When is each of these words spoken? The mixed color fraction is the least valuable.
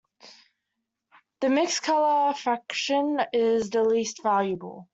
The 1.41 1.49
mixed 1.51 1.83
color 1.83 2.33
fraction 2.33 3.21
is 3.33 3.69
the 3.69 3.83
least 3.83 4.23
valuable. 4.23 4.87